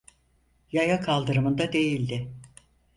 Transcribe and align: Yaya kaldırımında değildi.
Yaya 0.71 0.99
kaldırımında 1.01 1.73
değildi. 1.73 2.29